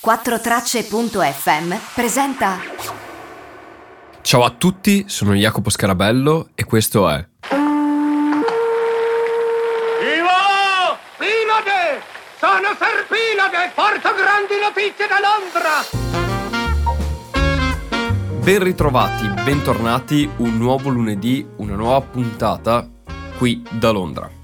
[0.00, 2.60] 4Tracce.fm presenta.
[4.20, 7.16] Ciao a tutti, sono Jacopo Scarabello e questo è.
[7.50, 7.66] Ivo!
[11.18, 12.02] Pinade!
[12.38, 13.72] Sono Serpinade!
[13.74, 15.82] Porto grandi notizie da Londra!
[18.40, 22.88] Ben ritrovati, bentornati, un nuovo lunedì, una nuova puntata
[23.36, 24.37] qui da Londra.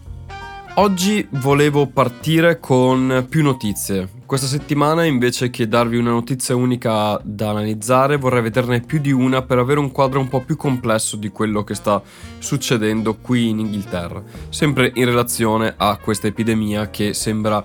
[0.76, 4.08] Oggi volevo partire con più notizie.
[4.26, 9.42] Questa settimana invece che darvi una notizia unica da analizzare vorrei vederne più di una
[9.42, 12.02] per avere un quadro un po' più complesso di quello che sta
[12.38, 17.62] succedendo qui in Inghilterra, sempre in relazione a questa epidemia che sembra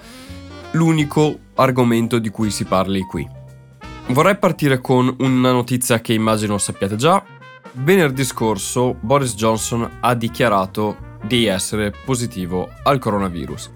[0.73, 3.27] l'unico argomento di cui si parli qui.
[4.09, 7.23] Vorrei partire con una notizia che immagino sappiate già.
[7.71, 13.71] Venerdì scorso Boris Johnson ha dichiarato di essere positivo al coronavirus.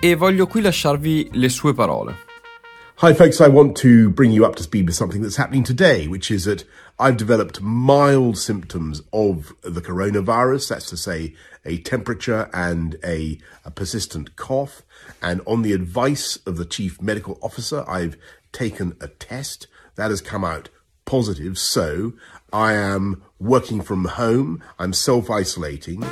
[0.00, 2.24] E voglio qui lasciarvi le sue parole.
[3.00, 3.40] Hi, folks.
[3.40, 6.44] I want to bring you up to speed with something that's happening today, which is
[6.44, 6.64] that
[6.98, 10.68] I've developed mild symptoms of the coronavirus.
[10.68, 11.34] That's to say,
[11.66, 14.80] a temperature and a, a, persistent cough.
[15.20, 18.16] And on the advice of the chief medical officer, I've
[18.52, 20.70] taken a test that has come out
[21.04, 21.58] positive.
[21.58, 22.14] So
[22.50, 24.62] I am working from home.
[24.78, 26.02] I'm self isolating.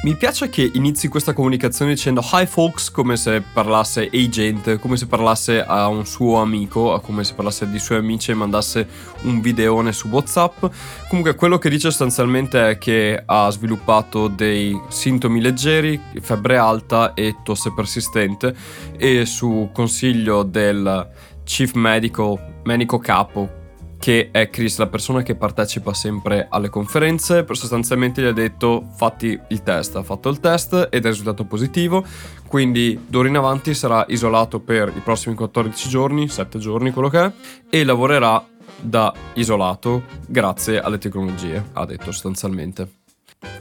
[0.00, 5.08] Mi piace che inizi questa comunicazione dicendo hi folks come se parlasse agent, come se
[5.08, 8.86] parlasse a un suo amico, come se parlasse di suoi amici e mandasse
[9.22, 10.66] un videone su WhatsApp.
[11.08, 17.38] Comunque quello che dice sostanzialmente è che ha sviluppato dei sintomi leggeri, febbre alta e
[17.42, 18.54] tosse persistente
[18.96, 21.10] e su consiglio del
[21.42, 23.57] chief medical, medico capo
[23.98, 29.38] che è Chris, la persona che partecipa sempre alle conferenze, sostanzialmente gli ha detto fatti
[29.48, 32.04] il test, ha fatto il test ed è risultato positivo,
[32.46, 37.24] quindi d'ora in avanti sarà isolato per i prossimi 14 giorni, 7 giorni quello che
[37.24, 37.32] è,
[37.68, 38.44] e lavorerà
[38.80, 42.97] da isolato grazie alle tecnologie, ha detto sostanzialmente.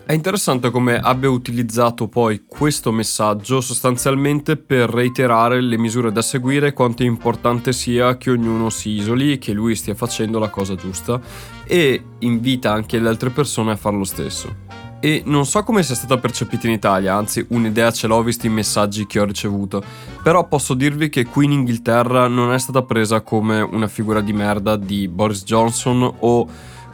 [0.08, 6.72] È interessante come abbia utilizzato poi questo messaggio sostanzialmente per reiterare le misure da seguire
[6.72, 11.20] quanto importante sia che ognuno si isoli e che lui stia facendo la cosa giusta
[11.66, 14.56] e invita anche le altre persone a fare lo stesso.
[15.02, 18.50] E non so come sia stata percepita in Italia, anzi un'idea ce l'ho visto i
[18.50, 19.84] messaggi che ho ricevuto,
[20.24, 24.32] però posso dirvi che qui in Inghilterra non è stata presa come una figura di
[24.32, 26.48] merda di Boris Johnson o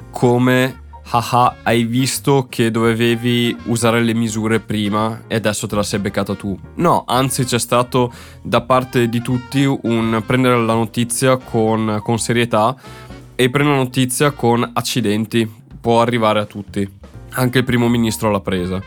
[0.10, 6.00] come haha, hai visto che dovevi usare le misure prima e adesso te la sei
[6.00, 6.58] beccata tu.
[6.76, 12.76] No, anzi c'è stato da parte di tutti un prendere la notizia con, con serietà
[13.36, 15.62] e prendere la notizia con accidenti.
[15.80, 16.88] Può arrivare a tutti.
[17.36, 18.82] Anche il primo ministro l'ha presa.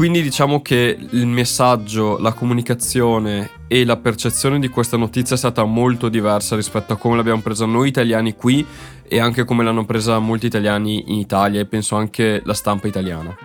[0.00, 5.62] Quindi diciamo che il messaggio, la comunicazione e la percezione di questa notizia è stata
[5.64, 8.64] molto diversa rispetto a come l'abbiamo presa noi italiani qui
[9.06, 13.36] e anche come l'hanno presa molti italiani in Italia e penso anche la stampa italiana.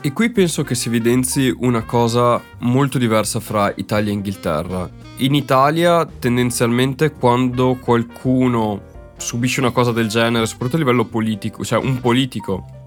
[0.00, 4.90] E qui penso che si evidenzi una cosa molto diversa fra Italia e Inghilterra.
[5.18, 8.82] In Italia tendenzialmente quando qualcuno
[9.16, 12.78] subisce una cosa del genere, soprattutto a livello politico, cioè un politico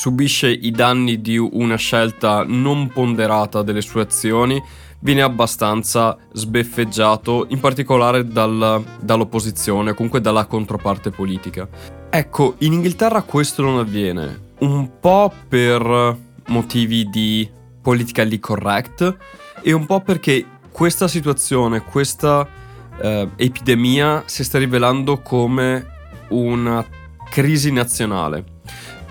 [0.00, 4.58] subisce i danni di una scelta non ponderata delle sue azioni,
[5.00, 11.68] viene abbastanza sbeffeggiato, in particolare dal, dall'opposizione, comunque dalla controparte politica.
[12.08, 17.46] Ecco, in Inghilterra questo non avviene, un po' per motivi di
[17.82, 19.16] politically correct
[19.60, 22.48] e un po' perché questa situazione, questa
[23.02, 25.86] eh, epidemia si sta rivelando come
[26.28, 26.82] una
[27.28, 28.60] crisi nazionale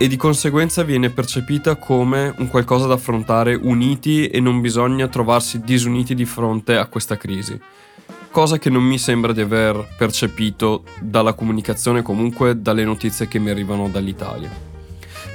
[0.02, 5.60] e di conseguenza viene percepita come un qualcosa da affrontare uniti e non bisogna trovarsi
[5.60, 7.60] disuniti di fronte a questa crisi.
[8.32, 13.50] Cosa che non mi sembra di aver percepito dalla comunicazione, comunque dalle notizie che mi
[13.50, 14.50] arrivano dall'Italia.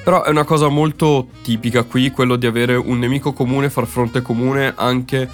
[0.03, 4.23] Però è una cosa molto tipica qui, quello di avere un nemico comune, far fronte
[4.23, 5.29] comune anche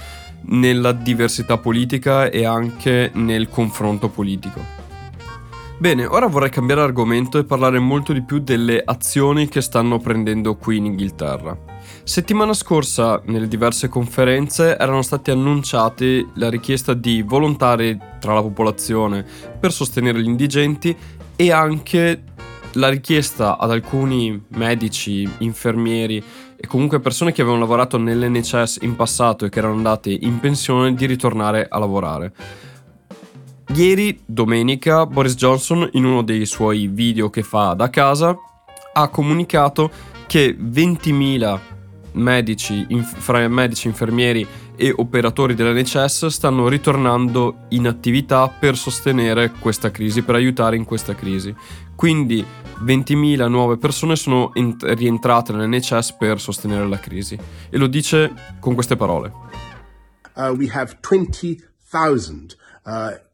[0.46, 4.79] nella diversità politica e anche nel confronto politico.
[5.80, 10.54] Bene, ora vorrei cambiare argomento e parlare molto di più delle azioni che stanno prendendo
[10.56, 11.56] qui in Inghilterra.
[12.02, 19.24] Settimana scorsa, nelle diverse conferenze, erano stati annunciati la richiesta di volontari tra la popolazione
[19.58, 20.94] per sostenere gli indigenti
[21.34, 22.24] e anche
[22.72, 26.22] la richiesta ad alcuni medici, infermieri
[26.56, 30.92] e comunque persone che avevano lavorato nell'NHS in passato e che erano andate in pensione
[30.92, 32.68] di ritornare a lavorare.
[33.72, 38.36] Ieri, domenica, Boris Johnson, in uno dei suoi video che fa da casa,
[38.92, 39.90] ha comunicato
[40.26, 41.60] che 20.000
[42.12, 49.92] medici, inf- fra medici, infermieri e operatori dell'NHS stanno ritornando in attività per sostenere questa
[49.92, 51.54] crisi, per aiutare in questa crisi.
[51.94, 52.44] Quindi
[52.84, 57.38] 20.000 nuove persone sono ent- rientrate nell'NHS per sostenere la crisi.
[57.70, 59.32] E lo dice con queste parole.
[60.34, 63.28] Uh, we have 20,000 uh,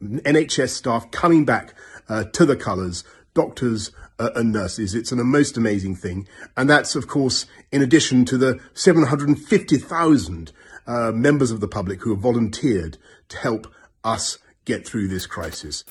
[0.00, 1.74] NHS staff coming back
[2.08, 3.04] uh, to the colours,
[3.34, 4.94] doctors uh, and nurses.
[4.94, 6.26] It's an, most amazing thing.
[6.56, 10.52] And that's, of course, in addition to the 750,000
[10.86, 12.98] uh, members of the public who have volunteered
[13.28, 13.66] to help
[14.04, 15.84] us get through this crisis.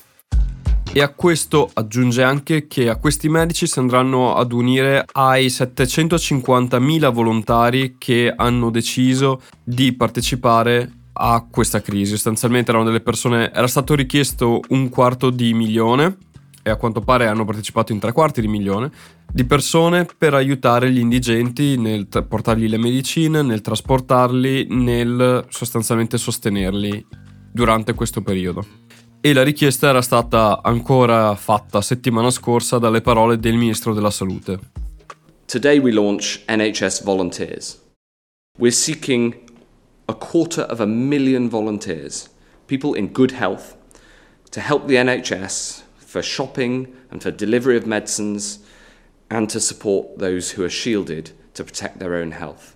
[0.92, 7.12] E a questo aggiunge anche che a questi medici si andranno ad unire ai 750.000
[7.12, 10.90] volontari che hanno deciso di partecipare
[11.22, 12.12] a questa crisi.
[12.12, 16.16] Sostanzialmente erano delle persone, era stato richiesto un quarto di milione
[16.62, 18.90] e a quanto pare hanno partecipato in tre quarti di milione
[19.32, 27.06] di persone per aiutare gli indigenti nel portargli le medicine, nel trasportarli, nel sostanzialmente sostenerli
[27.52, 28.64] durante questo periodo
[29.20, 34.58] e la richiesta era stata ancora fatta settimana scorsa dalle parole del Ministro della Salute.
[35.44, 37.78] Today we launch NHS Volunteers.
[38.58, 39.49] We're seeking
[40.10, 42.28] a quarter of a million volunteers,
[42.66, 43.76] people in good health,
[44.50, 48.58] to help the NHS for shopping and for delivery of medicines
[49.30, 52.74] and to support those who are shielded to protect their own health.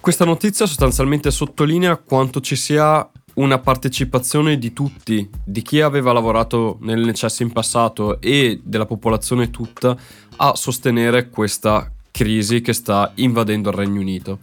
[0.00, 6.76] Questa notizia sostanzialmente sottolinea quanto ci sia una partecipazione di tutti, di chi aveva lavorato
[6.82, 9.96] nell'NCS in passato e della popolazione tutta
[10.36, 14.40] a sostenere questa crisi che sta invadendo il Regno Unito.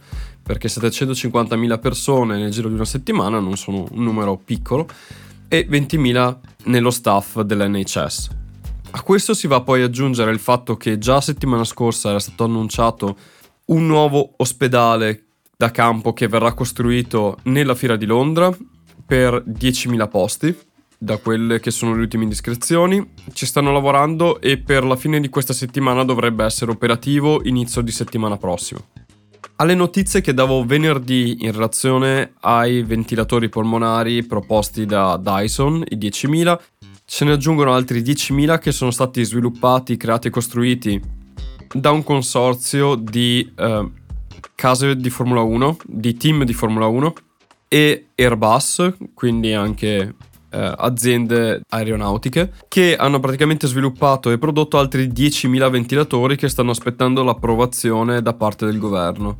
[0.50, 4.88] Perché 750.000 persone nel giro di una settimana non sono un numero piccolo
[5.46, 8.30] e 20.000 nello staff dell'NHS.
[8.90, 13.16] A questo si va poi aggiungere il fatto che già settimana scorsa era stato annunciato
[13.66, 15.26] un nuovo ospedale
[15.56, 18.50] da campo che verrà costruito nella fiera di Londra
[19.06, 20.58] per 10.000 posti,
[20.98, 23.12] da quelle che sono le ultime indiscrezioni.
[23.32, 27.92] Ci stanno lavorando e per la fine di questa settimana dovrebbe essere operativo inizio di
[27.92, 28.80] settimana prossima.
[29.56, 36.58] Alle notizie che davo venerdì in relazione ai ventilatori polmonari proposti da Dyson, i 10.000,
[37.04, 41.00] se ne aggiungono altri 10.000 che sono stati sviluppati, creati e costruiti
[41.72, 43.90] da un consorzio di eh,
[44.54, 47.14] case di Formula 1, di team di Formula 1
[47.68, 50.14] e Airbus, quindi anche
[50.50, 57.22] eh, aziende aeronautiche, che hanno praticamente sviluppato e prodotto altri 10.000 ventilatori che stanno aspettando
[57.22, 59.38] l'approvazione da parte del governo.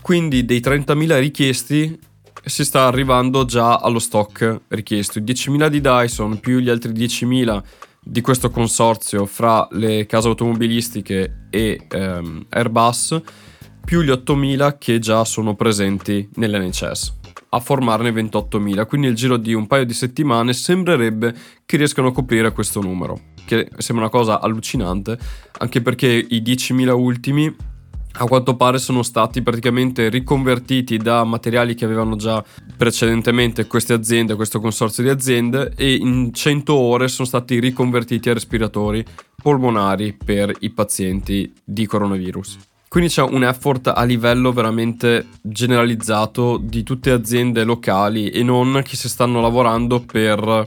[0.00, 1.98] Quindi dei 30.000 richiesti
[2.44, 5.18] si sta arrivando già allo stock richiesto.
[5.18, 7.62] I 10.000 di Dyson più gli altri 10.000
[8.02, 13.20] di questo consorzio fra le case automobilistiche e ehm, Airbus
[13.84, 17.19] più gli 8.000 che già sono presenti nell'NCS
[17.50, 21.34] a formarne 28.000, quindi nel giro di un paio di settimane sembrerebbe
[21.66, 25.18] che riescano a coprire questo numero, che sembra una cosa allucinante,
[25.58, 27.54] anche perché i 10.000 ultimi
[28.12, 32.44] a quanto pare sono stati praticamente riconvertiti da materiali che avevano già
[32.76, 38.34] precedentemente queste aziende, questo consorzio di aziende e in 100 ore sono stati riconvertiti a
[38.34, 39.04] respiratori
[39.40, 42.69] polmonari per i pazienti di coronavirus.
[42.90, 48.96] Quindi c'è un effort a livello veramente generalizzato di tutte aziende locali e non che
[48.96, 50.66] si stanno lavorando per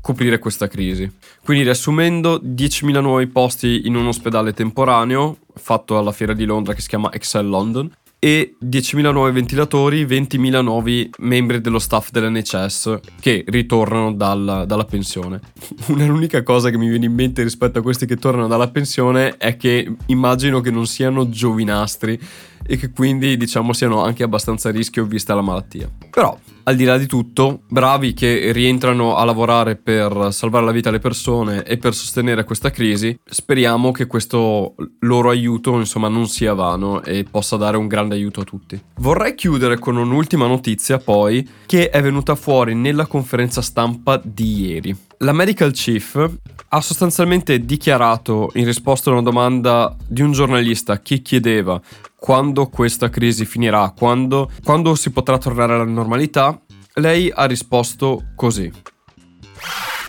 [0.00, 1.12] coprire questa crisi.
[1.42, 6.80] Quindi riassumendo, 10.000 nuovi posti in un ospedale temporaneo fatto alla fiera di Londra che
[6.80, 13.44] si chiama Excel London e 10.000 nuovi ventilatori, 20.000 nuovi membri dello staff dell'NHS che
[13.46, 15.40] ritornano dal, dalla pensione.
[15.88, 19.36] Una l'unica cosa che mi viene in mente rispetto a questi che tornano dalla pensione
[19.36, 22.18] è che immagino che non siano giovinastri
[22.66, 25.90] e che quindi diciamo siano anche abbastanza a rischio vista la malattia.
[26.10, 26.36] Però
[26.68, 30.98] al di là di tutto, bravi che rientrano a lavorare per salvare la vita alle
[30.98, 37.04] persone e per sostenere questa crisi, speriamo che questo loro aiuto insomma non sia vano
[37.04, 38.82] e possa dare un grande aiuto a tutti.
[38.96, 44.96] Vorrei chiudere con un'ultima notizia poi che è venuta fuori nella conferenza stampa di ieri.
[45.20, 46.30] La medical chief
[46.68, 51.80] ha sostanzialmente dichiarato in risposta a una domanda di un giornalista che chiedeva
[52.14, 56.60] quando questa crisi finirà, quando, quando si potrà tornare alla normalità,
[56.94, 58.70] lei ha risposto così.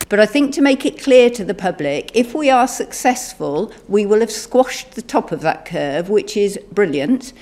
[0.09, 4.05] But I think to make it clear to the public, if we are successful, we
[4.05, 7.33] will have squashed the top of that curve, which is brilliant.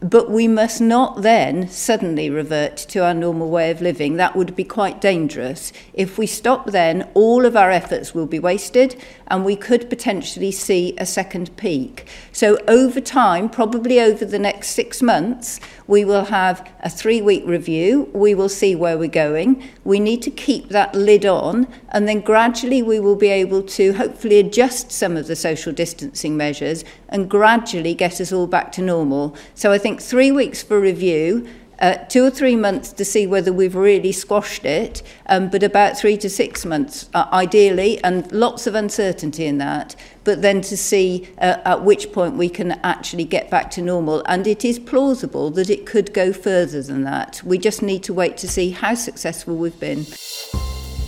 [0.00, 4.16] But we must not then suddenly revert to our normal way of living.
[4.16, 5.74] That would be quite dangerous.
[5.92, 8.96] If we stop then, all of our efforts will be wasted
[9.30, 12.06] and we could potentially see a second peak.
[12.32, 17.44] So, over time, probably over the next six months, we will have a three week
[17.46, 18.10] review.
[18.12, 19.62] We will see where we're going.
[19.84, 23.92] We need to keep that lid on, and then gradually we will be able to
[23.92, 28.82] hopefully adjust some of the social distancing measures and gradually get us all back to
[28.82, 29.36] normal.
[29.54, 31.48] So, I think think three weeks for review,
[31.80, 35.98] uh, two or three months to see whether we've really squashed it, um, but about
[35.98, 40.76] three to six months uh, ideally, and lots of uncertainty in that, but then to
[40.76, 44.22] see uh, at which point we can actually get back to normal.
[44.26, 47.42] And it is plausible that it could go further than that.
[47.44, 50.06] We just need to wait to see how successful we've been.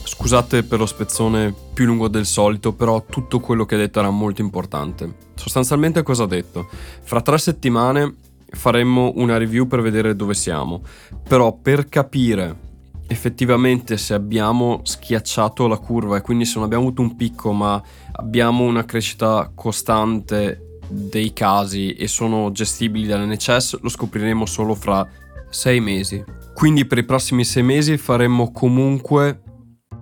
[0.04, 4.10] Scusate per lo spezzone più lungo del solito, però tutto quello che ha detto era
[4.10, 5.14] molto importante.
[5.34, 6.68] Sostanzialmente cosa ha detto?
[7.02, 8.14] Fra tre settimane
[8.52, 10.82] faremmo una review per vedere dove siamo,
[11.26, 12.70] però per capire
[13.06, 17.82] effettivamente se abbiamo schiacciato la curva e quindi se non abbiamo avuto un picco ma
[18.12, 25.06] abbiamo una crescita costante dei casi e sono gestibili dall'NHS lo scopriremo solo fra
[25.48, 26.22] sei mesi.
[26.54, 29.42] Quindi per i prossimi sei mesi faremo comunque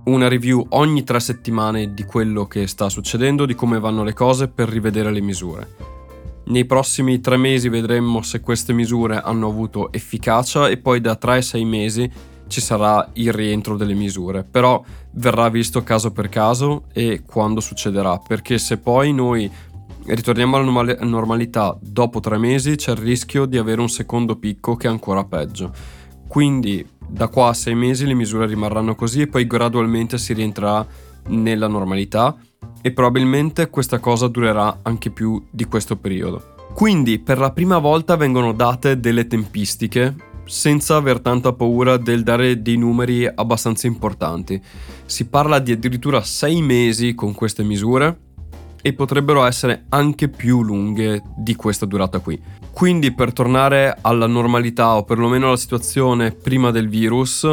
[0.05, 4.49] una review ogni tre settimane di quello che sta succedendo, di come vanno le cose
[4.49, 5.99] per rivedere le misure.
[6.51, 11.37] Nei prossimi tre mesi vedremo se queste misure hanno avuto efficacia e poi da tre
[11.37, 12.11] a sei mesi
[12.49, 18.19] ci sarà il rientro delle misure, però verrà visto caso per caso e quando succederà,
[18.19, 19.49] perché se poi noi
[20.07, 24.89] ritorniamo alla normalità dopo tre mesi c'è il rischio di avere un secondo picco che
[24.89, 25.73] è ancora peggio.
[26.27, 30.85] Quindi da qua a sei mesi le misure rimarranno così e poi gradualmente si rientrerà
[31.29, 32.37] nella normalità
[32.83, 36.55] e probabilmente questa cosa durerà anche più di questo periodo.
[36.73, 40.15] Quindi per la prima volta vengono date delle tempistiche
[40.45, 44.61] senza aver tanta paura del dare dei numeri abbastanza importanti.
[45.05, 48.19] Si parla di addirittura sei mesi con queste misure
[48.83, 52.41] e potrebbero essere anche più lunghe di questa durata qui.
[52.73, 57.47] Quindi per tornare alla normalità o perlomeno alla situazione prima del virus,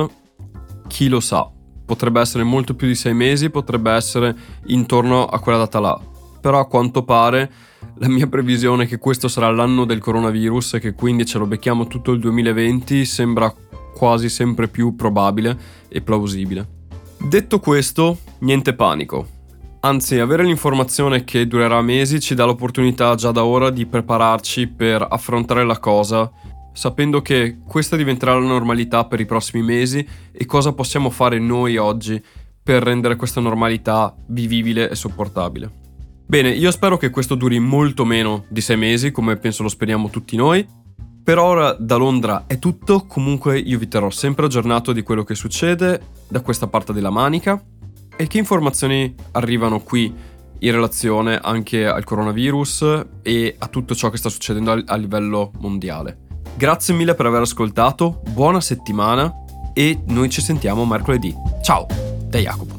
[0.87, 1.51] chi lo sa,
[1.88, 6.00] potrebbe essere molto più di sei mesi, potrebbe essere intorno a quella data là.
[6.39, 7.50] Però a quanto pare
[7.96, 11.48] la mia previsione è che questo sarà l'anno del coronavirus e che quindi ce lo
[11.48, 13.51] becchiamo tutto il 2020 sembra
[13.96, 16.67] quasi sempre più probabile e plausibile.
[17.17, 19.36] Detto questo, niente panico.
[19.79, 25.06] Anzi, avere l'informazione che durerà mesi ci dà l'opportunità già da ora di prepararci per
[25.10, 26.29] affrontare la cosa
[26.77, 31.75] sapendo che questa diventerà la normalità per i prossimi mesi e cosa possiamo fare noi
[31.75, 32.22] oggi
[32.62, 35.72] per rendere questa normalità vivibile e sopportabile.
[36.27, 40.12] Bene, io spero che questo duri molto meno di sei mesi, come penso lo speriamo
[40.12, 40.67] tutti noi.
[41.24, 45.34] Per ora da Londra è tutto, comunque io vi terrò sempre aggiornato di quello che
[45.34, 47.60] succede da questa parte della manica
[48.15, 50.13] e che informazioni arrivano qui
[50.60, 56.25] in relazione anche al coronavirus e a tutto ciò che sta succedendo a livello mondiale.
[56.57, 59.31] Grazie mille per aver ascoltato, buona settimana
[59.73, 61.31] e noi ci sentiamo mercoledì.
[61.61, 61.85] Ciao,
[62.29, 62.76] da Jacopo.